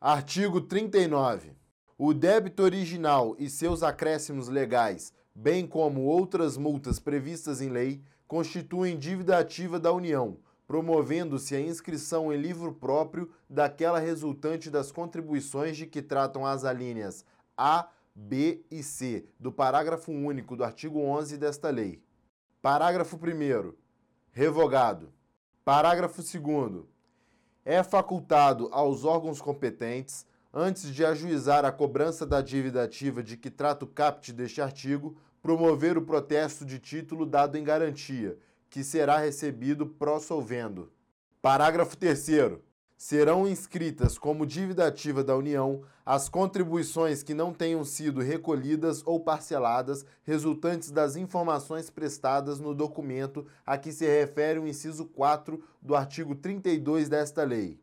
Artigo 0.00 0.60
39. 0.60 1.56
O 1.98 2.14
débito 2.14 2.62
original 2.62 3.34
e 3.36 3.50
seus 3.50 3.82
acréscimos 3.82 4.48
legais, 4.48 5.12
bem 5.34 5.66
como 5.66 6.02
outras 6.02 6.56
multas 6.56 7.00
previstas 7.00 7.60
em 7.60 7.68
lei, 7.68 8.00
constituem 8.28 8.96
dívida 8.96 9.36
ativa 9.36 9.76
da 9.80 9.92
União, 9.92 10.38
promovendo-se 10.68 11.56
a 11.56 11.60
inscrição 11.60 12.32
em 12.32 12.36
livro 12.36 12.72
próprio 12.72 13.28
daquela 13.50 13.98
resultante 13.98 14.70
das 14.70 14.92
contribuições 14.92 15.76
de 15.76 15.84
que 15.84 16.00
tratam 16.00 16.46
as 16.46 16.64
alíneas 16.64 17.24
A, 17.56 17.88
B 18.14 18.64
e 18.70 18.84
C 18.84 19.26
do 19.36 19.50
parágrafo 19.50 20.12
único 20.12 20.54
do 20.54 20.62
artigo 20.62 21.00
11 21.00 21.36
desta 21.36 21.70
lei. 21.70 22.00
Parágrafo 22.62 23.16
1. 23.16 23.72
Revogado. 24.30 25.12
Parágrafo 25.64 26.22
2. 26.22 26.97
É 27.70 27.82
facultado 27.82 28.70
aos 28.72 29.04
órgãos 29.04 29.42
competentes, 29.42 30.24
antes 30.54 30.90
de 30.90 31.04
ajuizar 31.04 31.66
a 31.66 31.70
cobrança 31.70 32.24
da 32.24 32.40
dívida 32.40 32.82
ativa 32.82 33.22
de 33.22 33.36
que 33.36 33.50
trata 33.50 33.84
o 33.84 33.88
caput 33.88 34.32
deste 34.32 34.62
artigo, 34.62 35.18
promover 35.42 35.98
o 35.98 36.00
protesto 36.00 36.64
de 36.64 36.78
título 36.78 37.26
dado 37.26 37.58
em 37.58 37.62
garantia, 37.62 38.38
que 38.70 38.82
será 38.82 39.18
recebido 39.18 39.84
pró-solvendo. 39.84 40.90
Parágrafo 41.42 41.94
3 41.94 42.26
serão 42.98 43.46
inscritas 43.46 44.18
como 44.18 44.44
dívida 44.44 44.84
ativa 44.84 45.22
da 45.22 45.36
União 45.36 45.82
as 46.04 46.28
contribuições 46.28 47.22
que 47.22 47.32
não 47.32 47.52
tenham 47.52 47.84
sido 47.84 48.20
recolhidas 48.20 49.02
ou 49.06 49.20
parceladas 49.20 50.04
resultantes 50.24 50.90
das 50.90 51.14
informações 51.14 51.88
prestadas 51.90 52.58
no 52.58 52.74
documento 52.74 53.46
a 53.64 53.78
que 53.78 53.92
se 53.92 54.04
refere 54.04 54.58
o 54.58 54.66
inciso 54.66 55.04
4 55.04 55.62
do 55.80 55.94
artigo 55.94 56.34
32 56.34 57.08
desta 57.08 57.44
lei. 57.44 57.78